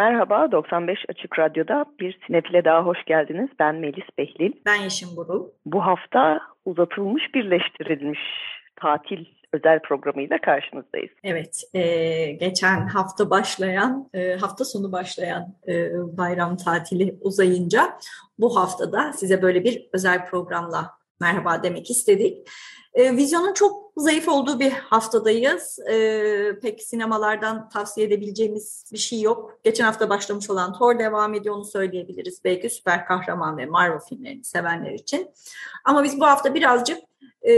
[0.00, 3.48] Merhaba, 95 Açık Radyo'da bir sinefile daha hoş geldiniz.
[3.58, 4.52] Ben Melis Behlil.
[4.66, 5.48] Ben Yeşim Burul.
[5.66, 8.20] Bu hafta uzatılmış, birleştirilmiş
[8.76, 11.10] tatil özel programıyla karşınızdayız.
[11.24, 11.82] Evet, e,
[12.32, 17.98] geçen hafta başlayan, e, hafta sonu başlayan e, bayram tatili uzayınca
[18.38, 20.90] bu haftada size böyle bir özel programla
[21.20, 22.48] merhaba demek istedik.
[22.94, 25.78] E, vizyonun çok zayıf olduğu bir haftadayız.
[25.78, 29.60] E, pek sinemalardan tavsiye edebileceğimiz bir şey yok.
[29.64, 32.44] Geçen hafta başlamış olan Thor devam ediyor onu söyleyebiliriz.
[32.44, 35.30] Belki süper kahraman ve Marvel filmlerini sevenler için.
[35.84, 36.98] Ama biz bu hafta birazcık
[37.42, 37.54] e,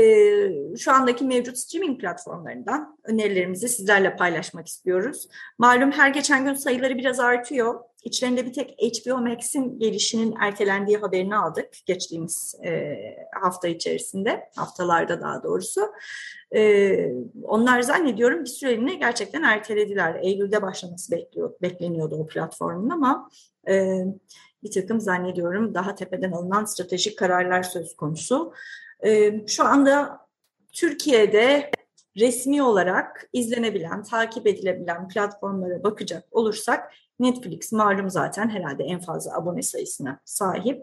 [0.78, 5.28] şu andaki mevcut streaming platformlarından önerilerimizi sizlerle paylaşmak istiyoruz.
[5.58, 7.80] Malum her geçen gün sayıları biraz artıyor.
[8.04, 12.96] İçlerinde bir tek HBO Max'in gelişinin ertelendiği haberini aldık geçtiğimiz e,
[13.42, 15.80] hafta içerisinde, haftalarda daha doğrusu.
[16.54, 20.14] E, onlar zannediyorum bir süreliğine gerçekten ertelediler.
[20.22, 23.30] Eylül'de başlaması bekliyor, bekleniyordu o platformun ama
[23.68, 24.04] e,
[24.62, 28.52] bir takım zannediyorum daha tepeden alınan stratejik kararlar söz konusu.
[29.04, 30.18] E, şu anda
[30.72, 31.70] Türkiye'de
[32.16, 39.62] resmi olarak izlenebilen, takip edilebilen platformlara bakacak olursak Netflix malum zaten herhalde en fazla abone
[39.62, 40.82] sayısına sahip.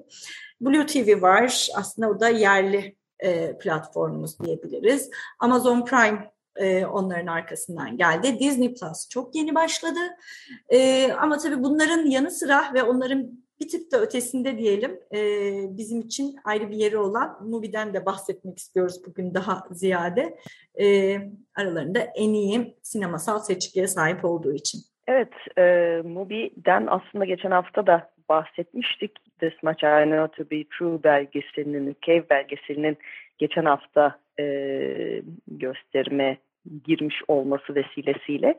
[0.61, 5.09] Blue TV var aslında o da yerli e, platformumuz diyebiliriz.
[5.39, 8.39] Amazon Prime e, onların arkasından geldi.
[8.39, 9.99] Disney Plus çok yeni başladı.
[10.69, 15.19] E, ama tabii bunların yanı sıra ve onların bir tık da ötesinde diyelim e,
[15.77, 20.37] bizim için ayrı bir yeri olan Mubi'den de bahsetmek istiyoruz bugün daha ziyade.
[20.81, 21.17] E,
[21.55, 24.79] aralarında en iyi sinemasal seçkiye sahip olduğu için.
[25.07, 25.61] Evet, e,
[26.07, 29.11] Mubi'den aslında geçen hafta da bahsetmiştik.
[29.39, 32.97] This Much I Know To Be True belgeselinin, Cave belgeselinin
[33.37, 34.45] geçen hafta e,
[35.47, 36.37] gösterime
[36.83, 38.57] girmiş olması vesilesiyle.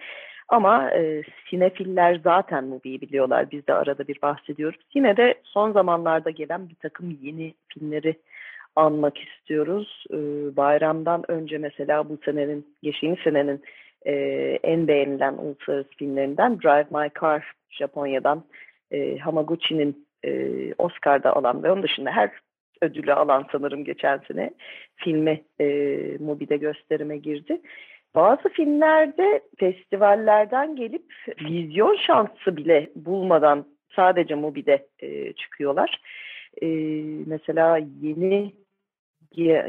[0.48, 3.50] Ama e, sinefiller zaten Mubi'yi biliyorlar.
[3.50, 4.80] Biz de arada bir bahsediyoruz.
[4.94, 8.14] Yine de son zamanlarda gelen bir takım yeni filmleri
[8.76, 10.04] anmak istiyoruz.
[10.10, 10.16] E,
[10.56, 13.62] bayramdan önce mesela bu senenin, geçtiğimiz senenin
[14.06, 14.12] e,
[14.62, 18.44] en beğenilen uluslararası filmlerinden Drive My Car Japonya'dan
[18.90, 22.30] e, Hamaguchi'nin e, Oscar'da alan ve onun dışında her
[22.82, 24.50] ödülü alan sanırım geçen sene
[24.96, 25.66] filmi e,
[26.20, 27.60] Mubi'de gösterime girdi.
[28.14, 31.04] Bazı filmlerde festivallerden gelip
[31.40, 36.00] vizyon şansı bile bulmadan sadece Mubi'de e, çıkıyorlar.
[36.62, 36.66] E,
[37.26, 38.52] mesela yeni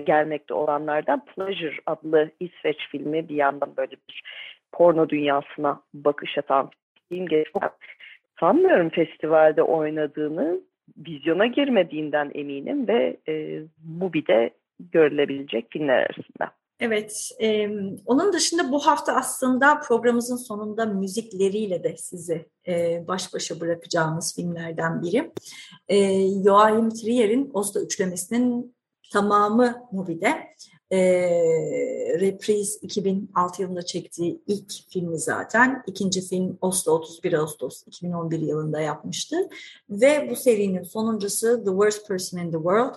[0.05, 4.23] gelmekte olanlardan Pleasure adlı İsveç filmi bir yandan böyle bir
[4.71, 6.69] porno dünyasına bakış atan
[7.09, 7.27] film.
[8.41, 10.61] Sanmıyorum festivalde oynadığını
[10.97, 16.51] vizyona girmediğinden eminim ve e, Mubi'de görülebilecek filmler arasında.
[16.79, 17.69] Evet, e,
[18.05, 25.01] onun dışında bu hafta aslında programımızın sonunda müzikleriyle de sizi e, baş başa bırakacağımız filmlerden
[25.01, 25.31] biri.
[25.87, 28.75] E, Joachim Trier'in Oslo üçlemesinin
[29.11, 30.47] tamamı Mubi'de.
[30.91, 30.99] E,
[32.19, 35.83] Reprise 2006 yılında çektiği ilk filmi zaten.
[35.87, 39.35] İkinci film Oslo 31 Ağustos 2011 yılında yapmıştı.
[39.89, 42.95] Ve bu serinin sonuncusu The Worst Person in the World,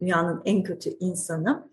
[0.00, 1.70] dünyanın en kötü insanı.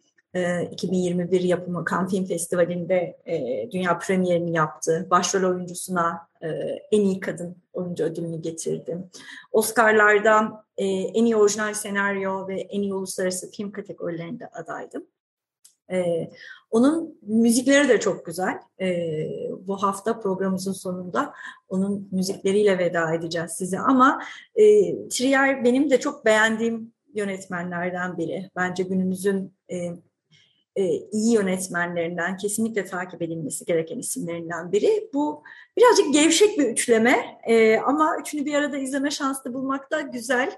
[0.72, 5.08] 2021 yapımı Cannes Film Festivali'nde e, dünya premierini yaptı.
[5.12, 6.48] Başrol oyuncusuna e,
[6.92, 8.98] en iyi kadın oyuncu ödülünü getirdi.
[9.52, 15.04] Oscar'larda e, en iyi orijinal senaryo ve en iyi uluslararası film kategorilerinde adaydım.
[15.92, 16.30] Ee,
[16.72, 18.60] onun müzikleri de çok güzel.
[18.82, 21.34] Ee, bu hafta programımızın sonunda
[21.70, 23.80] onun müzikleriyle veda edeceğiz size.
[23.80, 24.22] Ama
[24.56, 24.64] e,
[25.10, 28.50] Trier benim de çok beğendiğim yönetmenlerden biri.
[28.56, 29.54] Bence günümüzün
[31.12, 35.10] iyi yönetmenlerinden kesinlikle takip edilmesi gereken isimlerinden biri.
[35.14, 35.44] Bu
[35.78, 40.52] birazcık gevşek bir üçleme e, ama üçünü bir arada izleme şansı bulmak da güzel.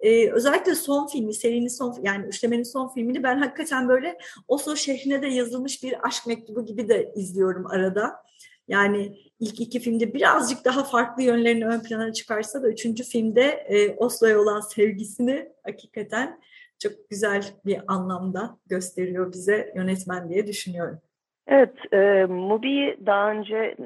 [0.00, 4.18] E, özellikle son filmi, serinin son yani üçlemenin son filmini ben hakikaten böyle
[4.48, 8.24] Oslo şehrine de yazılmış bir aşk mektubu gibi de izliyorum arada.
[8.68, 13.96] Yani ilk iki filmde birazcık daha farklı yönlerini ön plana çıkarsa da üçüncü filmde e,
[13.96, 16.40] Oslo'ya olan sevgisini hakikaten
[16.88, 20.98] çok güzel bir anlamda gösteriyor bize yönetmen diye düşünüyorum.
[21.46, 23.76] Evet, e, Mubi'yi daha önce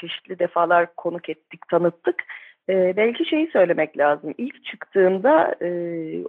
[0.00, 2.24] çeşitli defalar konuk ettik, tanıttık.
[2.70, 4.34] Ee, belki şeyi söylemek lazım.
[4.38, 5.68] İlk çıktığında e,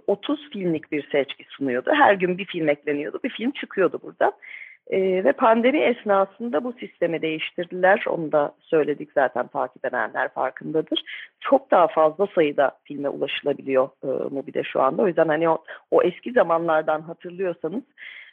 [0.06, 1.90] 30 filmlik bir seçki sunuyordu.
[1.94, 3.20] Her gün bir film ekleniyordu.
[3.24, 4.32] Bir film çıkıyordu burada.
[4.90, 8.04] E, ve pandemi esnasında bu sistemi değiştirdiler.
[8.08, 11.02] Onu da söyledik zaten takip edenler farkındadır.
[11.40, 15.02] Çok daha fazla sayıda filme ulaşılabiliyor e, Mubi'de şu anda.
[15.02, 17.82] O yüzden hani o, o eski zamanlardan hatırlıyorsanız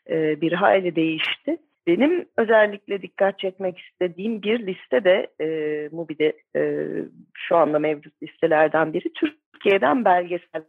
[0.10, 1.58] e, bir hayli değişti.
[1.88, 5.48] Benim özellikle dikkat çekmek istediğim bir liste de e,
[5.92, 6.88] Mubi'de e,
[7.34, 9.14] şu anda mevcut listelerden biri.
[9.14, 10.64] Türkiye'den belgesel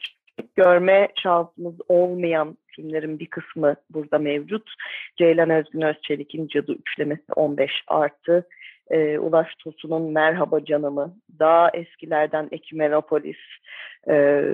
[0.57, 4.71] görme şansımız olmayan filmlerin bir kısmı burada mevcut.
[5.17, 8.47] Ceylan Özgün Özçelik'in Cadı Üçlemesi 15 artı.
[8.91, 13.37] E, Ulaş Tosun'un Merhaba Canımı, daha eskilerden Ekimenopolis,
[14.09, 14.45] e,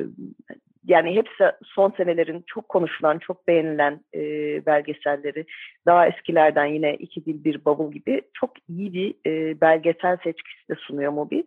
[0.85, 4.21] yani hepsi son senelerin çok konuşulan, çok beğenilen e,
[4.67, 5.45] belgeselleri.
[5.87, 10.75] Daha eskilerden yine iki dil bir bavul gibi çok iyi bir e, belgesel seçkisi de
[10.75, 11.47] sunuyor Mobi.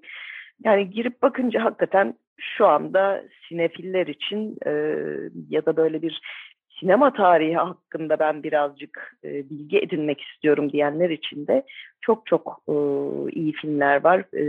[0.64, 4.72] Yani girip bakınca hakikaten şu anda sinefiller için e,
[5.50, 6.22] ya da böyle bir
[6.80, 11.64] sinema tarihi hakkında ben birazcık e, bilgi edinmek istiyorum diyenler için de
[12.02, 12.74] çok çok e,
[13.32, 14.24] iyi filmler var.
[14.38, 14.44] E,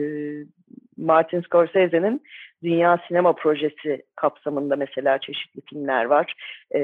[0.96, 2.22] Martin Scorsese'nin
[2.62, 6.34] Dünya Sinema Projesi kapsamında mesela çeşitli filmler var.
[6.74, 6.80] E,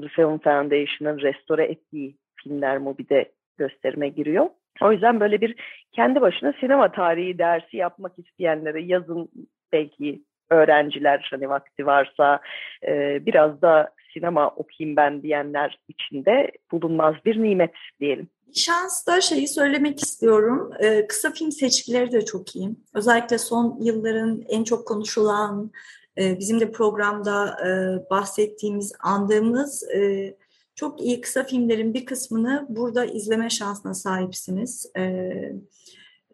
[0.00, 4.46] The Film Foundation'ın restore ettiği filmler Mubi'de gösterime giriyor.
[4.82, 5.54] O yüzden böyle bir
[5.92, 9.28] kendi başına sinema tarihi dersi yapmak isteyenlere yazın
[9.72, 12.40] belki öğrenciler hani vakti varsa
[12.86, 18.28] e, biraz da sinema okuyayım ben diyenler için de bulunmaz bir nimet diyelim.
[18.54, 20.70] Şansda şeyi söylemek istiyorum.
[20.80, 22.70] Ee, kısa film seçkileri de çok iyi.
[22.94, 25.70] Özellikle son yılların en çok konuşulan,
[26.18, 27.70] e, bizim de programda e,
[28.10, 30.34] bahsettiğimiz, andığımız e,
[30.74, 34.90] çok iyi kısa filmlerin bir kısmını burada izleme şansına sahipsiniz.
[34.96, 35.32] E,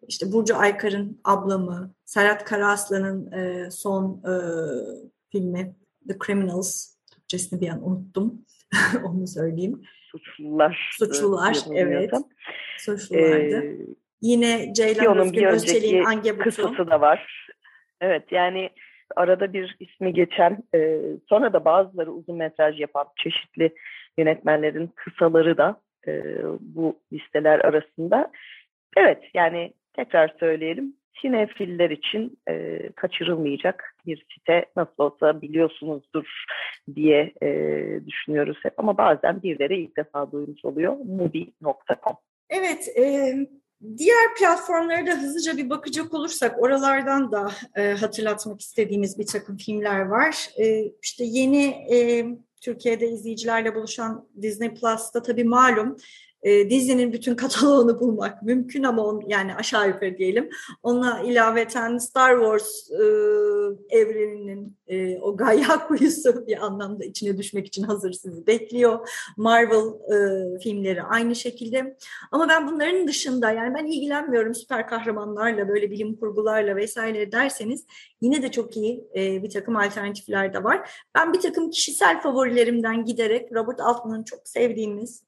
[0.09, 4.33] işte Burcu Aykar'ın Ablamı, Serhat Karaaslan'ın e, son e,
[5.33, 5.77] filmi
[6.09, 8.45] The Criminals, Türkçesini bir an unuttum,
[9.05, 9.83] onu söyleyeyim.
[10.11, 10.91] Suçlular.
[10.99, 12.11] Suçlular, evet.
[12.79, 13.65] Suçlulardı.
[13.65, 13.87] Ee,
[14.25, 17.49] Yine Ceylan Özgün Özçelik'in Ange Kısası da var.
[18.01, 18.71] Evet yani
[19.17, 23.75] arada bir ismi geçen, e, sonra da bazıları uzun metraj yapan çeşitli
[24.19, 26.23] yönetmenlerin kısaları da e,
[26.61, 28.33] bu listeler arasında.
[28.97, 30.97] Evet yani tekrar söyleyelim.
[31.23, 36.45] Sinefiller için e, kaçırılmayacak bir site nasıl olsa biliyorsunuzdur
[36.95, 37.49] diye e,
[38.07, 40.97] düşünüyoruz hep ama bazen birileri ilk defa duymuş oluyor.
[40.97, 42.17] Mubi.com
[42.51, 43.35] Evet, e,
[43.99, 50.01] diğer platformlara da hızlıca bir bakacak olursak oralardan da e, hatırlatmak istediğimiz bir takım filmler
[50.01, 50.49] var.
[50.59, 52.27] E, işte yeni e,
[52.61, 55.97] Türkiye'de izleyicilerle buluşan Disney Plus'ta tabii malum
[56.45, 60.51] e, dizinin bütün kataloğunu bulmak mümkün ama on, yani aşağı yukarı diyelim.
[60.83, 63.05] Ona ilaveten Star Wars e,
[63.99, 69.09] evreninin e, o gayya kuyusu bir anlamda içine düşmek için hazır sizi bekliyor.
[69.37, 71.97] Marvel e, filmleri aynı şekilde.
[72.33, 77.87] Ama ben bunların dışında yani ben ilgilenmiyorum süper kahramanlarla böyle bilim kurgularla vesaire derseniz
[78.21, 81.05] yine de çok iyi e, bir takım alternatifler de var.
[81.15, 85.25] Ben bir takım kişisel favorilerimden giderek Robert Altman'ın çok sevdiğimiz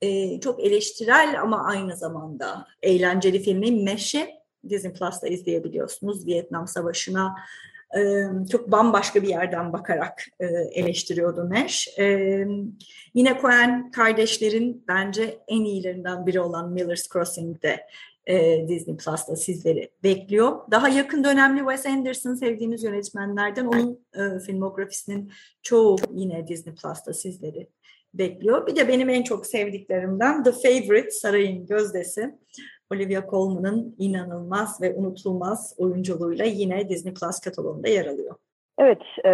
[0.00, 6.26] e, çok eleştirel ama aynı zamanda eğlenceli filmi Meşe Disney Plus'ta izleyebiliyorsunuz.
[6.26, 7.34] Vietnam Savaşı'na
[7.96, 11.98] e, çok bambaşka bir yerden bakarak e, eleştiriyordu Mesh.
[11.98, 12.04] E,
[13.14, 17.86] yine Coen kardeşlerin bence en iyilerinden biri olan Miller's Crossing'de
[18.26, 20.58] e, Disney Plus'ta sizleri bekliyor.
[20.70, 27.68] Daha yakın dönemli Wes Anderson sevdiğiniz yönetmenlerden onun e, filmografisinin çoğu yine Disney Plus'ta sizleri
[28.14, 28.66] bekliyor.
[28.66, 32.34] Bir de benim en çok sevdiklerimden The Favorite Sarayın Gözdesi.
[32.92, 38.36] Olivia Colman'ın inanılmaz ve unutulmaz oyunculuğuyla yine Disney Plus kataloğunda yer alıyor.
[38.78, 39.30] Evet, e,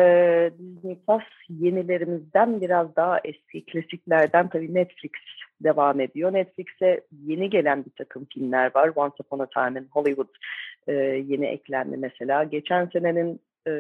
[0.59, 5.13] Disney Plus yenilerimizden biraz daha eski klasiklerden tabii Netflix
[5.61, 6.33] devam ediyor.
[6.33, 8.93] Netflix'e yeni gelen bir takım filmler var.
[8.97, 10.29] Once Upon a Time in Hollywood
[10.87, 10.93] e,
[11.27, 12.45] yeni eklendi mesela.
[12.45, 13.73] Geçen senenin e,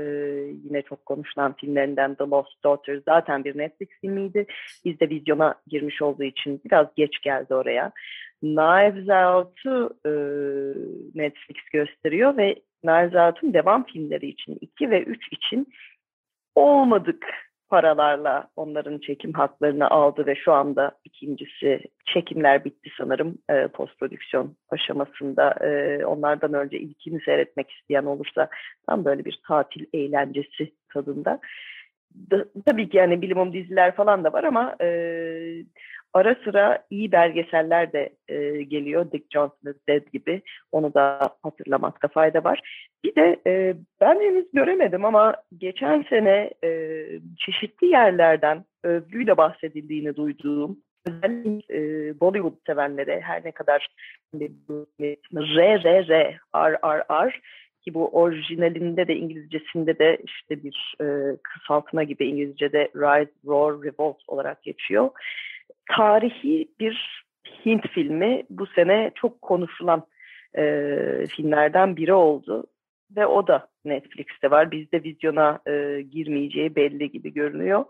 [0.64, 4.47] yine çok konuşulan filmlerinden The Lost Daughter zaten bir Netflix filmiydi.
[4.85, 7.93] Biz de vizyona girmiş olduğu için biraz geç geldi oraya.
[8.40, 10.11] Knives Out'u e,
[11.14, 15.66] Netflix gösteriyor ve Knives Out'un devam filmleri için 2 ve 3 için
[16.55, 17.26] olmadık
[17.69, 24.57] paralarla onların çekim haklarını aldı ve şu anda ikincisi çekimler bitti sanırım e, post prodüksiyon
[24.71, 25.51] aşamasında.
[25.51, 28.49] E, onlardan önce ilkini seyretmek isteyen olursa
[28.87, 31.41] tam böyle bir tatil eğlencesi tadında.
[32.31, 34.89] Da, tabii ki yani bilimum diziler falan da var ama e,
[36.15, 39.13] ara sıra iyi belgeseller de e, geliyor.
[39.13, 40.43] Dick Johnson's Dead gibi.
[40.73, 42.61] Onu da hatırlamakta fayda var.
[43.05, 47.03] Bir de e, ben henüz göremedim ama geçen sene e,
[47.39, 53.89] çeşitli yerlerden övgüyle bahsedildiğini duyduğum özellikle e, Bollywood sevenlere her ne kadar
[54.35, 55.17] R, R, R,
[56.55, 57.41] R, R, R
[57.87, 64.17] ki bu orijinalinde de İngilizcesinde de işte bir e, kısaltma gibi İngilizce'de Rise, Roar, Revolt
[64.29, 65.11] olarak geçiyor.
[65.91, 67.27] Tarihi bir
[67.67, 70.07] Hint filmi bu sene çok konuşulan
[70.59, 70.63] e,
[71.37, 72.67] filmlerden biri oldu
[73.17, 74.71] ve o da Netflix'te var.
[74.71, 77.85] Bizde vizyona e, girmeyeceği belli gibi görünüyor.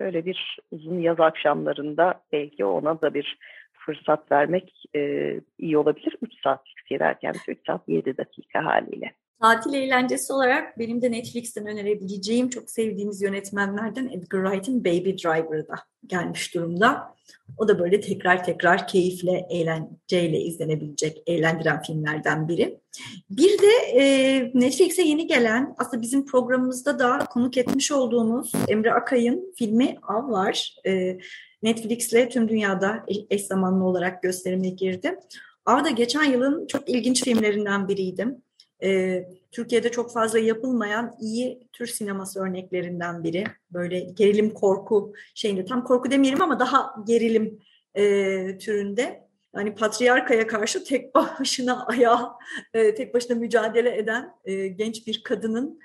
[0.00, 3.38] Böyle bir uzun yaz akşamlarında belki ona da bir
[3.72, 6.16] fırsat vermek e, iyi olabilir.
[6.22, 9.12] 3 saatlik seyrer kendisi 3 saat 7 dakika haliyle.
[9.42, 15.74] Tatil eğlencesi olarak benim de Netflix'ten önerebileceğim çok sevdiğimiz yönetmenlerden Edgar Wright'ın Baby Driver'ı da
[16.06, 17.14] gelmiş durumda.
[17.58, 22.78] O da böyle tekrar tekrar keyifle, eğlenceyle izlenebilecek, eğlendiren filmlerden biri.
[23.30, 29.54] Bir de e, Netflix'e yeni gelen, aslında bizim programımızda da konuk etmiş olduğumuz Emre Akay'ın
[29.58, 30.76] filmi Av var.
[30.86, 31.18] E,
[31.62, 35.18] Netflix'le tüm dünyada eş zamanlı olarak gösterime girdi.
[35.66, 38.42] Av da geçen yılın çok ilginç filmlerinden biriydim
[38.82, 43.44] e, Türkiye'de çok fazla yapılmayan iyi tür sineması örneklerinden biri.
[43.70, 47.58] Böyle gerilim korku şeyinde tam korku demeyelim ama daha gerilim
[47.94, 49.28] e, türünde.
[49.56, 52.32] Yani patriarkaya karşı tek başına ayağa,
[52.74, 55.80] e, tek başına mücadele eden e, genç bir kadının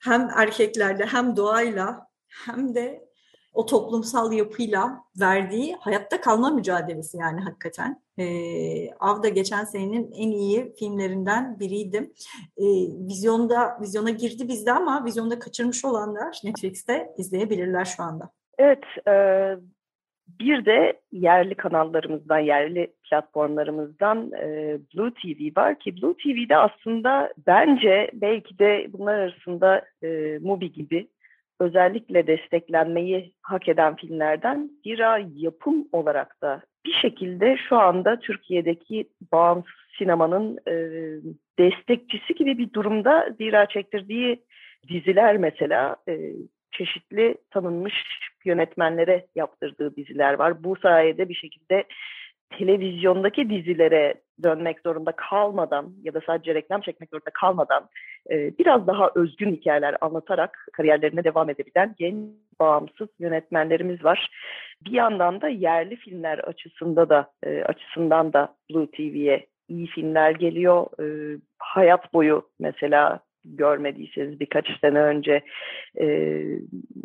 [0.00, 3.09] hem erkeklerle hem doğayla hem de
[3.52, 8.02] o toplumsal yapıyla verdiği hayatta kalma mücadelesi yani hakikaten.
[8.18, 8.24] E,
[9.00, 11.96] Av da geçen senenin en iyi filmlerinden biriydi.
[12.56, 12.64] E,
[13.08, 18.30] vizyonda vizyona girdi bizde ama vizyonda kaçırmış olanlar Netflix'te izleyebilirler şu anda.
[18.58, 19.12] Evet, e,
[20.38, 28.10] bir de yerli kanallarımızdan, yerli platformlarımızdan e, Blue TV var ki Blue TV'de aslında bence
[28.14, 31.08] belki de bunlar arasında e, Mubi gibi
[31.60, 39.80] özellikle desteklenmeyi hak eden filmlerden zira yapım olarak da bir şekilde şu anda Türkiye'deki bağımsız
[39.98, 40.74] sinemanın e,
[41.58, 44.42] destekçisi gibi bir durumda zira çektirdiği
[44.88, 46.32] diziler mesela e,
[46.72, 47.94] çeşitli tanınmış
[48.44, 50.64] yönetmenlere yaptırdığı diziler var.
[50.64, 51.84] Bu sayede bir şekilde
[52.58, 57.88] televizyondaki dizilere dönmek zorunda kalmadan ya da sadece reklam çekmek zorunda kalmadan
[58.30, 62.24] e, biraz daha özgün hikayeler anlatarak kariyerlerine devam edebilen genç
[62.60, 64.30] bağımsız yönetmenlerimiz var.
[64.84, 70.86] Bir yandan da yerli filmler açısında da e, açısından da Blue TV'ye iyi filmler geliyor.
[71.00, 75.40] E, hayat boyu mesela görmediyseniz birkaç sene önce
[76.00, 76.06] e,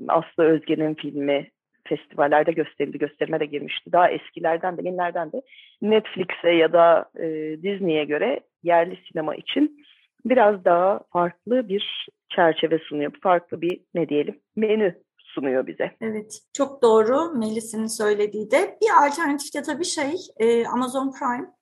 [0.07, 1.51] Aslı Özge'nin filmi
[1.87, 3.91] festivallerde gösterildi, gösterime de girmişti.
[3.91, 5.41] Daha eskilerden de, yenilerden de
[5.81, 7.27] Netflix'e ya da e,
[7.63, 9.85] Disney'e göre yerli sinema için
[10.25, 13.11] biraz daha farklı bir çerçeve sunuyor.
[13.23, 15.91] Farklı bir ne diyelim menü sunuyor bize.
[16.01, 18.77] Evet, çok doğru Melis'in söylediği de.
[18.81, 21.54] Bir alternatif de tabii şey e, Amazon Prime.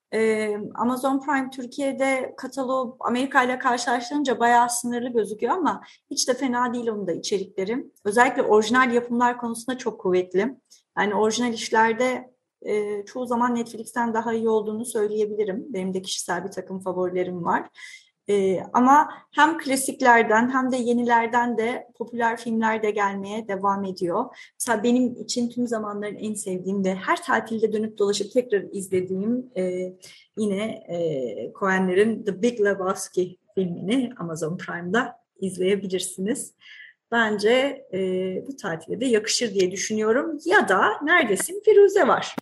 [0.75, 6.87] Amazon Prime Türkiye'de kataloğu Amerika ile karşılaştırınca bayağı sınırlı gözüküyor ama hiç de fena değil
[6.87, 7.85] onun da içerikleri.
[8.05, 10.57] Özellikle orijinal yapımlar konusunda çok kuvvetli.
[10.97, 12.33] Yani orijinal işlerde
[13.05, 15.65] çoğu zaman Netflix'ten daha iyi olduğunu söyleyebilirim.
[15.69, 17.69] Benim de kişisel bir takım favorilerim var.
[18.29, 24.25] E, ama hem klasiklerden hem de yenilerden de popüler filmler de gelmeye devam ediyor.
[24.59, 29.93] Mesela benim için tüm zamanların en sevdiğim ve her tatilde dönüp dolaşıp tekrar izlediğim e,
[30.37, 36.53] yine e, Coen'lerin The Big Lebowski filmini Amazon Prime'da izleyebilirsiniz.
[37.11, 37.99] Bence e,
[38.47, 40.39] bu tatilde de yakışır diye düşünüyorum.
[40.45, 42.35] Ya da Neredesin Firuze var.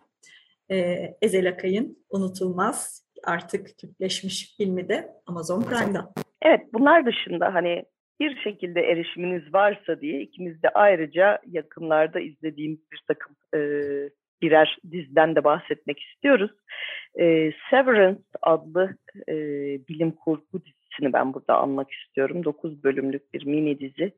[0.72, 0.78] E,
[1.22, 6.14] Ezel Akay'ın unutulmaz artık Türkleşmiş filmi de Amazon Prime'da.
[6.42, 7.86] Evet bunlar dışında hani
[8.20, 13.60] bir şekilde erişiminiz varsa diye ikimiz de ayrıca yakınlarda izlediğimiz bir takım e,
[14.42, 16.52] birer diziden de bahsetmek istiyoruz.
[17.20, 18.96] E, Severance adlı
[19.30, 19.34] e,
[19.90, 22.44] bilim kurgu dizisini ben burada anmak istiyorum.
[22.44, 24.12] 9 bölümlük bir mini dizi.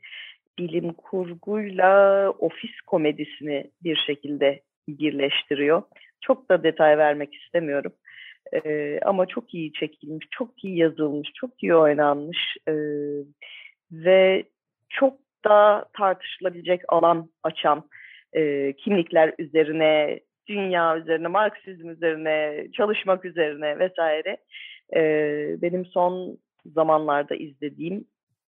[0.59, 5.83] Bilim kurguyla ofis komedisini bir şekilde birleştiriyor.
[6.21, 7.93] Çok da detay vermek istemiyorum.
[8.51, 12.73] E, ama çok iyi çekilmiş, çok iyi yazılmış, çok iyi oynanmış e,
[13.91, 14.43] ve
[14.89, 17.89] çok da tartışılabilecek alan açan
[18.33, 24.37] e, kimlikler üzerine, dünya üzerine, Marksizm üzerine, çalışmak üzerine vesaire
[24.95, 25.01] e,
[25.61, 28.05] benim son zamanlarda izlediğim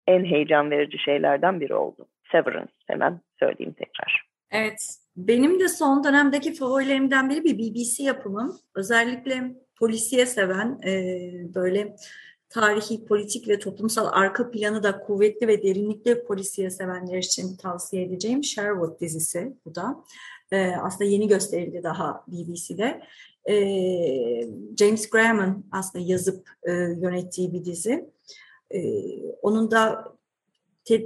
[0.07, 2.07] en heyecan verici şeylerden biri oldu.
[2.31, 4.25] Severance hemen söyleyeyim tekrar.
[4.51, 8.51] Evet, benim de son dönemdeki favorilerimden biri bir BBC yapımı.
[8.75, 9.41] Özellikle
[9.81, 10.93] polisiye seven, e,
[11.55, 11.95] böyle
[12.49, 18.43] tarihi, politik ve toplumsal arka planı da kuvvetli ve derinlikli polisiye sevenler için tavsiye edeceğim
[18.43, 20.03] Sherwood dizisi bu da.
[20.51, 23.01] E, aslında yeni gösterildi daha BBC'de.
[23.49, 23.55] E,
[24.79, 28.09] James Graham'ın aslında yazıp e, yönettiği bir dizi.
[28.71, 28.79] E,
[29.41, 30.13] onun da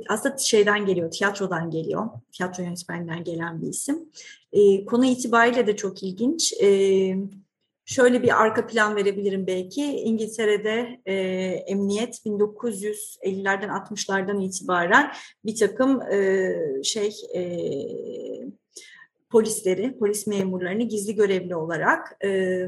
[0.10, 2.10] aslında şeyden geliyor, tiyatrodan geliyor.
[2.32, 4.10] Tiyatro yönetmeninden gelen bir isim.
[4.54, 6.54] E, konu itibariyle de çok ilginç.
[6.62, 6.68] E,
[7.86, 9.84] şöyle bir arka plan verebilirim belki.
[9.84, 11.14] İngiltere'de e,
[11.68, 15.12] emniyet 1950'lerden 60'lardan itibaren
[15.46, 17.42] bir takım e, şey e,
[19.30, 22.60] polisleri, polis memurlarını gizli görevli olarak e,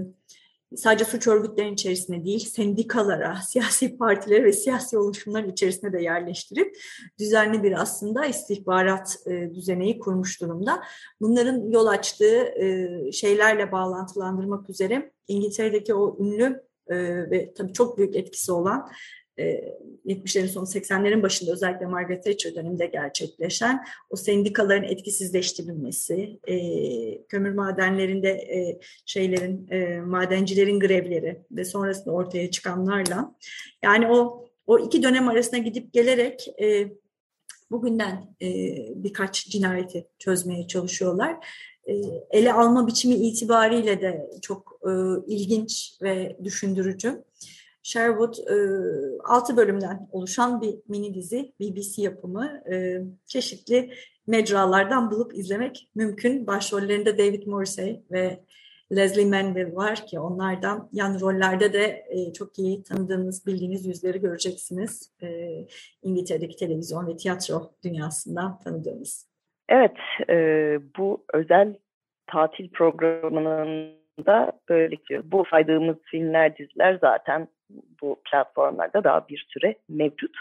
[0.76, 6.78] sadece suç örgütlerinin içerisinde değil, sendikalara, siyasi partilere ve siyasi oluşumların içerisine de yerleştirip
[7.20, 10.84] düzenli bir aslında istihbarat e, düzeneyi kurmuş durumda.
[11.22, 16.98] Bunların yol açtığı e, şeylerle bağlantılandırmak üzere İngiltere'deki o ünlü e,
[17.32, 18.90] ve tabii çok büyük etkisi olan
[19.38, 26.58] 70'lerin e, sonu 80'lerin başında özellikle Margaret Thatcher döneminde gerçekleşen o sendikaların etkisizleştirilmesi, e,
[27.24, 29.68] kömür madenlerinde e, şeylerin
[30.08, 33.36] madencilerin grevleri ve sonrasında ortaya çıkanlarla
[33.84, 36.48] yani o o iki dönem arasında gidip gelerek
[37.72, 38.36] bugünden
[38.96, 41.36] birkaç cinayeti çözmeye çalışıyorlar.
[42.32, 44.82] ele alma biçimi itibariyle de çok
[45.28, 47.24] ilginç ve düşündürücü.
[47.88, 48.56] Sherwood e,
[49.24, 52.64] 6 bölümden oluşan bir mini dizi, BBC yapımı.
[52.72, 53.94] E, çeşitli
[54.28, 56.48] mecralardan bulup izlemek mümkün.
[56.48, 58.40] Başrollerinde David Morrissey ve
[58.96, 65.12] Leslie Manville var ki onlardan yan rollerde de e, çok iyi tanıdığınız, bildiğiniz yüzleri göreceksiniz.
[65.24, 65.28] E,
[66.04, 69.30] İngiltere'deki televizyon ve tiyatro dünyasından tanıdığınız.
[69.70, 69.98] Evet,
[70.30, 70.36] e,
[70.98, 71.76] bu özel
[72.28, 75.24] tatil programının da böyle gidiyor.
[75.26, 77.48] Bu saydığımız filmler, diziler zaten
[78.02, 80.38] bu platformlarda daha bir süre mevcut.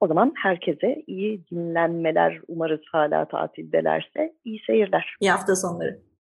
[0.00, 5.16] O zaman herkese iyi dinlenmeler umarız hala tatildelerse iyi seyirler.
[5.20, 5.98] İyi hafta sonları.